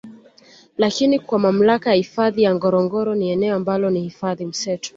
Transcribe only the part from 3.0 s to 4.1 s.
ni eneo ambalo ni